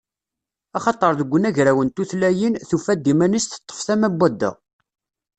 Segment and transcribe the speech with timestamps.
[0.77, 4.51] Axaṭer deg unagraw n tutlayin, tufa-d iman-is teṭṭef tama n wadda.